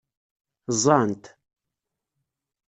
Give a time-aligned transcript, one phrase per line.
[0.75, 1.25] Ẓẓɛen-t.